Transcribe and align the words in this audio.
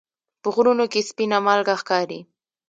په 0.41 0.47
غرونو 0.53 0.85
کې 0.91 1.07
سپینه 1.09 1.37
مالګه 1.45 1.75
ښکاري. 1.81 2.19